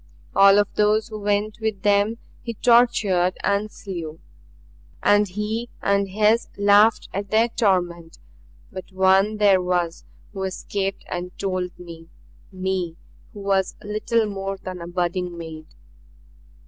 "All 0.35 0.57
of 0.57 0.67
those 0.73 1.09
who 1.09 1.19
went 1.19 1.59
with 1.59 1.83
them 1.83 2.17
he 2.41 2.55
tortured 2.55 3.37
and 3.43 3.71
slew 3.71 4.19
and 5.03 5.27
he 5.27 5.69
and 5.79 6.09
his 6.09 6.47
laughed 6.57 7.07
at 7.13 7.29
their 7.29 7.49
torment. 7.49 8.17
But 8.71 8.91
one 8.91 9.37
there 9.37 9.61
was 9.61 10.03
who 10.33 10.41
escaped 10.41 11.05
and 11.07 11.37
told 11.37 11.77
me 11.77 12.07
me 12.51 12.97
who 13.35 13.41
was 13.41 13.75
little 13.83 14.25
more 14.25 14.57
than 14.57 14.81
a 14.81 14.87
budding 14.87 15.37
maid. 15.37 15.67